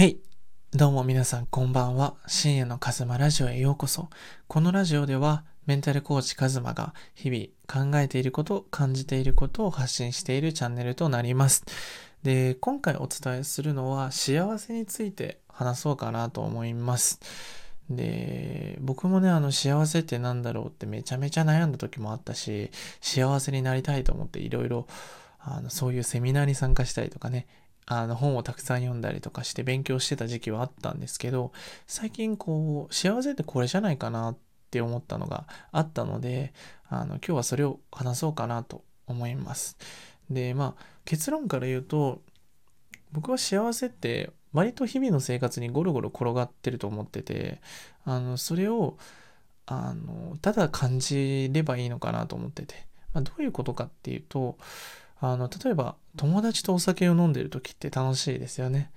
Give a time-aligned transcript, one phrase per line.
[0.00, 0.16] はい。
[0.72, 2.14] どうも皆さんこんばんは。
[2.26, 4.08] 深夜のカズマラジオへようこそ。
[4.48, 11.66] このラジオではメンタルコーチカズマが日々考えていること、感じていることを発信しているチャンネルとなります。
[12.22, 17.20] で、今回お伝えするのは幸せについて話そうかなと思います。
[17.90, 22.70] で、僕もね、あの幸せって何だろうってめちゃめちゃ悩んだ時もあったし、
[23.02, 24.86] 幸せになりたいと思っていろいろ
[25.38, 27.46] あのそういうセミナーに参加したりとかね、
[27.92, 31.50] あの本をたくさん読んだりとかして勉強してた時期はあったんですけど、
[31.88, 34.36] 最近こう、幸せってこれじゃないかなっ
[34.70, 36.54] て思ったのがあったので、
[36.88, 39.76] あの今日はそれを話そうかなと思います。
[40.30, 42.22] で、まあ結論から言うと、
[43.10, 47.60] 僕は幸せって割と日々の生活にゴロゴロ転がってると思ってて、
[48.04, 48.98] あの、それを、
[49.66, 54.58] あの、ただ感じればいいのかなと思ってて、まあ、どういうことかっていうと、
[55.20, 58.90] あの、例えば友達とお酒を飲んでる時って楽しいですよね。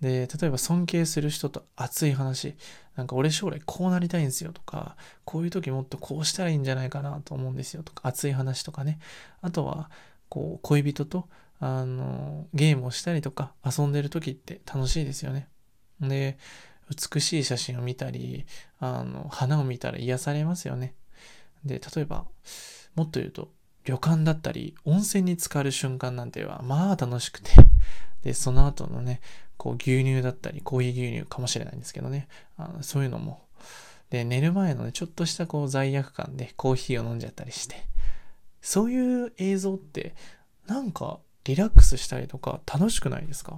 [0.00, 2.56] で、例えば尊敬する人と熱い話、
[2.96, 8.98] なんか俺将来こうなりたいんですよとか、こういう時もっとこうしたらいいんじゃないかなと思うんですよとか、熱い話とかね。
[9.40, 9.90] あとは、
[10.28, 11.28] こう、恋人と、
[11.60, 15.48] あの、ゲームをしたりとか遊んでる時って楽しいですよね。
[16.00, 16.38] で、
[17.12, 18.46] 美しい写真を見たり、
[18.78, 20.94] あの、花を見たら癒されますよね。
[21.64, 22.26] で、例えば、
[22.94, 23.52] もっと言うと、
[23.88, 27.52] 旅館だったり、温泉に浸かる瞬間なんては、まあ楽しくて。
[28.22, 29.22] で、その後のね、
[29.56, 32.28] こう牛乳だったり、コーヒー牛乳かもしれないんですけどね。
[32.58, 33.46] あのそういうのも。
[34.10, 37.86] で、寝る前のね、ちょっとしたこう罪悪感でコーヒーを飲んじゃったりして。
[38.60, 40.14] そういう映像って、
[40.66, 43.56] なんかリラックスしたりとか楽しくないですか？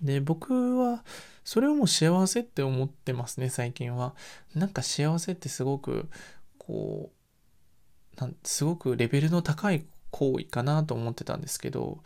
[0.00, 1.04] で、僕は、
[1.42, 4.14] それをもう幸せって思ってますね、最近は。
[4.54, 6.08] なんか幸せってすごく、
[6.58, 7.19] こう、
[8.44, 11.98] すごくレベルの高い行為かなと思ってたんですけど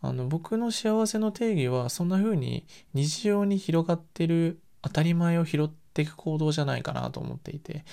[0.00, 7.84] あの僕の幸せの定義はそんな風に日常に広がってる当たり前を拾っていく行動じゃないかなと思っていて、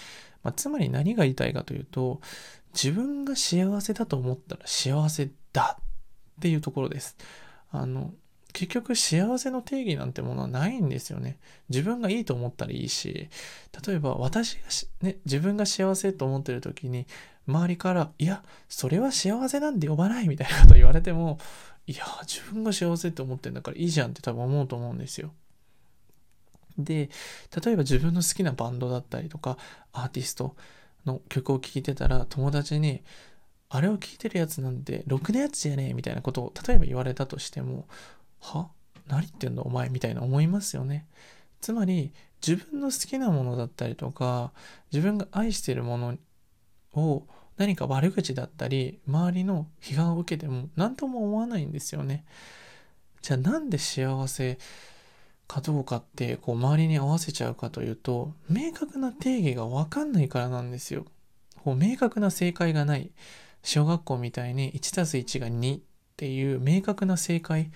[0.44, 2.22] まあ、つまり何が言いたいかというと
[2.74, 5.84] 自分が幸せだと思ったら幸せだっ
[6.42, 7.18] ていうところです。
[7.72, 8.14] あの
[8.56, 11.38] 結局幸せの定義なんてものはないんですよね。
[11.68, 13.28] 自分がいいと思ったらいいし、
[13.86, 14.62] 例えば私が
[15.02, 17.06] ね、自分が幸せと思ってる時に、
[17.46, 21.38] 周りから、いや、それは幸せなんで呼ばないみたいなこと言われても、
[21.86, 25.34] いや、自分が幸せって思ってんだからいいじゃんって多分思うと思うんですよ。
[26.78, 27.10] で、
[27.66, 29.58] 例えば自分の好きなバンドだったりとか、
[29.92, 30.56] アーティスト
[31.06, 33.04] の曲を聴いてたら、友達に、
[33.68, 37.86] あれを聴いてるやつなんて、ろくなやつじゃねえみたいなことを、例えば言われたとしても、
[38.46, 38.70] は？
[39.08, 41.06] 何言ってんのお前みたいな思いますよね。
[41.62, 42.14] つまり、
[42.46, 44.52] 自分の好きなものだったりとか、
[44.92, 46.16] 自分が愛しているもの
[46.94, 52.26] を何か悪口だったり周りの批判を受けても何とも思わないんですよね。
[53.22, 54.60] じゃあなんで幸せ
[55.48, 61.06] かどうかってこう周りに合わせちゃうかというと明確な定義が分かんないからなんですよ。
[61.64, 63.12] こう明確な正解がない
[63.64, 65.82] 小学校みたいに 1+1 が2っ
[66.18, 67.72] ていう明確な正解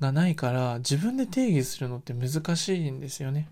[0.00, 3.48] がないから自分で定義するのって難しいんですよね。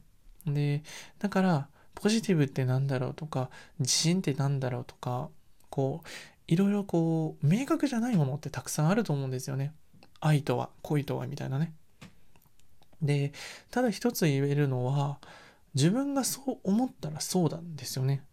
[0.46, 0.82] で
[1.18, 5.28] だからポジティブって何だろうとか自信って何だろうとか
[5.70, 6.08] こう
[6.48, 9.72] いろいろこう明確じゃないものってたくさんあると思うんですよね。
[10.20, 11.72] 愛とは恋とはみたいなね。
[13.00, 13.32] で
[13.70, 15.18] ただ一つ言えるのは
[15.74, 18.24] 自分がそう思ったらそうなんですよね。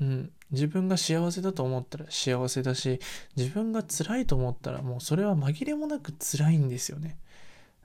[0.00, 0.32] うん。
[0.50, 3.00] 自分が幸せだと思ったら幸せだし
[3.36, 7.18] 自分が辛いと思ったらもうそれは紛れもなく辛いんですよね。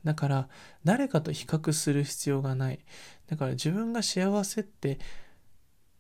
[0.04, 0.50] だから
[0.84, 2.80] 誰かと比較する必要がない
[3.28, 5.00] だから自分が幸せって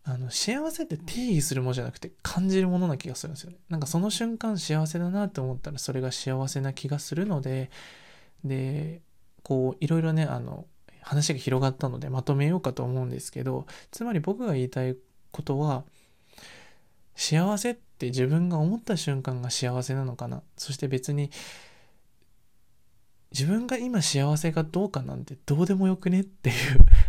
[0.06, 3.58] あの幸せって定義するものじゃなくて感じるものな気がするんですよね。
[3.70, 7.72] なんかその瞬間幸せだなって思ったらそれが幸せな気がするので
[8.44, 9.02] で
[9.44, 10.66] こういろいろねあの
[11.02, 14.98] 話が広がったのでまとめようかと思うんですけどつまり僕が言いたい
[15.32, 15.84] ことは
[17.16, 21.30] 幸せって自分が思った瞬間が幸せなのかなそして別に
[23.34, 26.56] 自分が今幸せかどうかなんてどうでもよくねっていう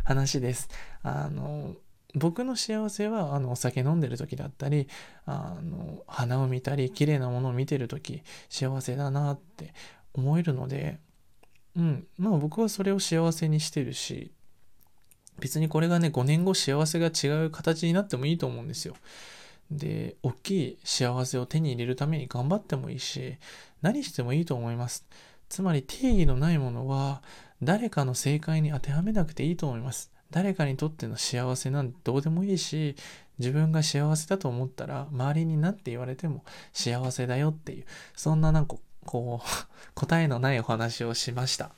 [0.04, 0.68] 話です。
[1.04, 1.76] あの、
[2.14, 4.88] 僕の幸せはあのお酒飲んでる時だったり
[5.26, 9.74] あの花を見たり綺麗なものを見てる時幸せだなって
[10.12, 11.00] 思えるので
[11.74, 14.30] うんまあ僕はそれを幸せにしてるし
[15.40, 18.94] 別にこれがね5年後幸せが違う形になってもいいと思うんですよ。
[19.72, 23.38] で大きい幸せを手に入れるために頑張ってもいいし
[23.82, 25.04] 何してもいいと思います。
[25.48, 27.22] つまり定義のないものは
[27.62, 30.10] 誰かの正解に当てはめなくていいと思います。
[30.30, 32.96] 誰かにとっての幸せなんてどうでもいいし
[33.38, 37.84] 自分が幸せだと思ったら周りに何て言われても幸せだよっていう
[38.16, 38.74] そんななんか
[39.04, 39.48] こう
[39.94, 41.70] 答えのないお話をしました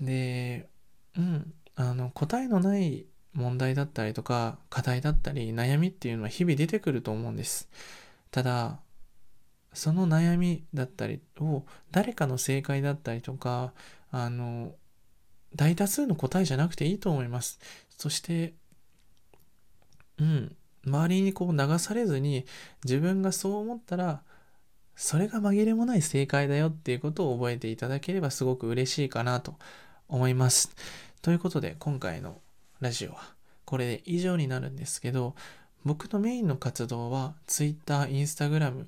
[0.00, 0.68] で、
[1.16, 7.68] うん、あの、答えのない問題だったりとか、課題だったり、悩みっていうのは日々出てくると思うんです。
[8.30, 8.80] ただ、
[9.76, 13.74] その悩みだったりを誰かの正解だったりとか、
[14.10, 14.74] あの、
[15.54, 17.60] 大多数の答えじゃなくていいと思います。
[17.98, 18.54] そして、
[20.18, 20.56] うん、
[20.86, 22.46] 周りにこう流されずに
[22.84, 24.22] 自分がそう思ったら
[24.94, 29.56] それが紛れもない正解だよっていうことを覚えていただければすごく嬉しいかなと
[30.08, 30.74] 思います。
[31.20, 32.40] ということで今回の
[32.80, 33.34] ラジオは
[33.66, 35.34] これで以上になるんですけど
[35.84, 38.86] 僕のメインの活動は Twitter、Instagram、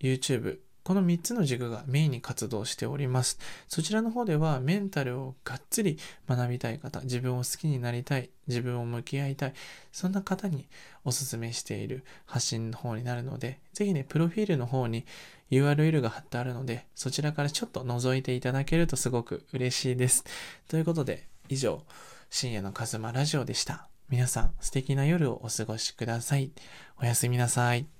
[0.00, 3.38] YouTube この3つの軸がメインに活動しております。
[3.68, 5.98] そちらの方ではメンタルをがっつり
[6.28, 9.54] 学びたい方、自分を好きになりたい、自分を向き合いたい、
[9.92, 10.68] そんな方に
[11.02, 15.06] おすすめしている発信の方になるので、ぜひね、プロフィールの方に
[15.50, 20.24] URL が貼ってあるので、そちらからちょっと覗いていただけるとすごく嬉しいです。
[20.68, 21.82] ということで、以上、
[22.28, 23.88] 深夜のカズマラジオでした。
[24.10, 26.50] 皆さん素敵な夜をお過ごしください。
[27.00, 27.93] おやすみなさい。